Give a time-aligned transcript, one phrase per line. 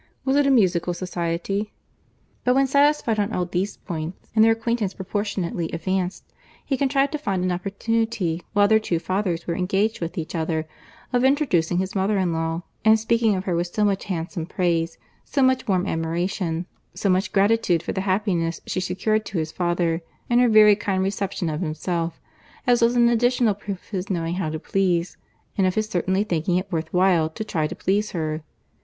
[0.25, 1.73] —Was it a musical society?"
[2.43, 6.23] But when satisfied on all these points, and their acquaintance proportionably advanced,
[6.65, 10.67] he contrived to find an opportunity, while their two fathers were engaged with each other,
[11.13, 14.97] of introducing his mother in law, and speaking of her with so much handsome praise,
[15.23, 16.65] so much warm admiration,
[16.95, 21.03] so much gratitude for the happiness she secured to his father, and her very kind
[21.03, 22.19] reception of himself,
[22.65, 26.57] as was an additional proof of his knowing how to please—and of his certainly thinking
[26.57, 28.41] it worth while to try to please her.